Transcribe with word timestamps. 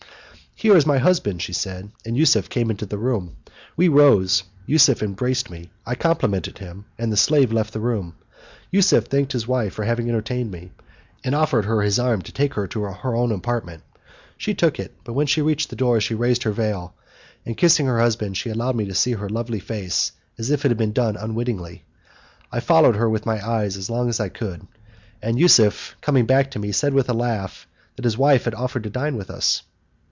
"Here 0.53 0.77
is 0.77 0.85
my 0.85 0.99
husband," 0.99 1.41
she 1.41 1.53
said, 1.53 1.89
and 2.05 2.15
Yusuf 2.15 2.47
came 2.47 2.69
into 2.69 2.85
the 2.85 2.99
room. 2.99 3.35
We 3.75 3.87
rose, 3.87 4.43
Yusuf 4.67 5.01
embraced 5.01 5.49
me, 5.49 5.71
I 5.87 5.95
complimented 5.95 6.59
him, 6.59 6.85
the 6.99 7.17
slave 7.17 7.51
left 7.51 7.73
the 7.73 7.79
room. 7.79 8.13
Yusuf 8.69 9.05
thanked 9.05 9.31
his 9.31 9.47
wife 9.47 9.73
for 9.73 9.85
having 9.85 10.07
entertained 10.07 10.51
me, 10.51 10.71
and 11.23 11.33
offered 11.33 11.65
her 11.65 11.81
his 11.81 11.97
arm 11.97 12.21
to 12.21 12.31
take 12.31 12.53
her 12.53 12.67
to 12.67 12.83
her 12.83 13.15
own 13.15 13.31
apartment. 13.31 13.81
She 14.37 14.53
took 14.53 14.79
it, 14.79 14.93
but 15.03 15.13
when 15.13 15.25
she 15.25 15.41
reached 15.41 15.71
the 15.71 15.75
door, 15.75 15.99
she 15.99 16.13
raised 16.13 16.43
her 16.43 16.51
veil, 16.51 16.93
and 17.43 17.57
kissing 17.57 17.87
her 17.87 17.99
husband 17.99 18.37
she 18.37 18.51
allowed 18.51 18.75
me 18.75 18.85
to 18.85 18.93
see 18.93 19.13
her 19.13 19.29
lovely 19.29 19.59
face 19.59 20.11
as 20.37 20.51
if 20.51 20.63
it 20.63 20.67
had 20.67 20.77
been 20.77 20.93
done 20.93 21.15
unwittingly. 21.17 21.85
I 22.51 22.59
followed 22.59 22.97
her 22.97 23.09
with 23.09 23.25
my 23.25 23.43
eyes 23.43 23.77
as 23.77 23.89
long 23.89 24.09
as 24.09 24.19
I 24.19 24.29
could, 24.29 24.67
and 25.23 25.39
Yusuf, 25.39 25.95
coming 26.01 26.27
back 26.27 26.51
to 26.51 26.59
me, 26.59 26.71
said 26.71 26.93
with 26.93 27.09
a 27.09 27.13
laugh 27.13 27.65
that 27.95 28.05
his 28.05 28.15
wife 28.17 28.43
had 28.43 28.53
offered 28.53 28.83
to 28.83 28.91
dine 28.91 29.17
with 29.17 29.31
us. 29.31 29.63